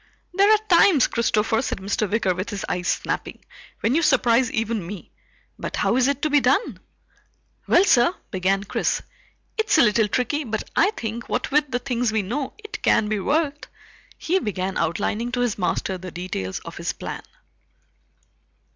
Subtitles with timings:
[0.33, 2.09] "There are times, Christopher," said Mr.
[2.09, 3.45] Wicker with his eyes snapping,
[3.81, 5.11] "when you surprise even me.
[5.59, 6.79] But how is it to be done?"
[7.67, 9.03] "Well, sir," began Chris,
[9.59, 13.09] "it's a little tricky but I think, what with the things we know, it can
[13.09, 13.67] be worked."
[14.17, 17.21] He began outlining to his master the details of his plan.